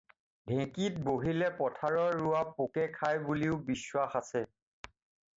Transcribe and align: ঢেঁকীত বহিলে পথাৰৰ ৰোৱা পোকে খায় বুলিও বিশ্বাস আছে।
ঢেঁকীত 0.51 0.95
বহিলে 1.09 1.49
পথাৰৰ 1.59 2.09
ৰোৱা 2.21 2.39
পোকে 2.61 2.85
খায় 2.95 3.19
বুলিও 3.27 3.59
বিশ্বাস 3.69 4.17
আছে। 4.21 4.43